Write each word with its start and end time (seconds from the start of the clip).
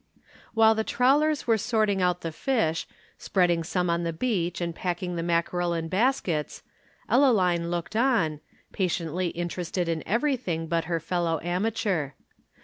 While 0.55 0.73
the 0.73 0.83
trawlers 0.83 1.45
were 1.45 1.59
sorting 1.59 2.01
out 2.01 2.21
the 2.21 2.31
fish, 2.31 2.87
spreading 3.19 3.63
some 3.63 3.87
on 3.87 4.01
the 4.01 4.11
beach 4.11 4.59
and 4.59 4.73
packing 4.73 5.15
the 5.15 5.21
mackerel 5.21 5.75
in 5.75 5.89
baskets, 5.89 6.63
Ellaline 7.07 7.69
looked 7.69 7.95
on, 7.95 8.39
patently 8.73 9.27
interested 9.27 9.87
in 9.87 10.01
everything 10.07 10.65
but 10.65 10.85
her 10.85 10.99
fellow 10.99 11.39
amateur. 11.43 12.13